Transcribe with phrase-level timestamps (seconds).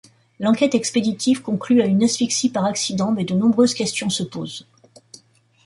[0.39, 4.65] L'enquête expéditive conclut à une asphyxie par accident mais de nombreuses questions se posent.